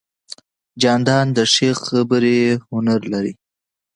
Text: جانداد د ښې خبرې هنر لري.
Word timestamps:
جانداد 0.81 1.27
د 1.37 1.39
ښې 1.53 1.69
خبرې 1.83 2.39
هنر 2.69 3.01
لري. 3.13 3.33